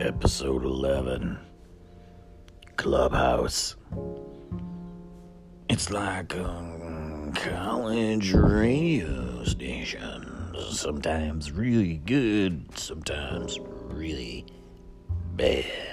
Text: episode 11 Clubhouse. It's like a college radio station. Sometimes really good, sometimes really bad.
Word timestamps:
episode 0.00 0.64
11 0.64 1.38
Clubhouse. 2.76 3.76
It's 5.68 5.90
like 5.90 6.34
a 6.34 7.30
college 7.34 8.32
radio 8.32 9.44
station. 9.44 10.54
Sometimes 10.70 11.52
really 11.52 11.98
good, 11.98 12.78
sometimes 12.78 13.58
really 13.90 14.46
bad. 15.36 15.89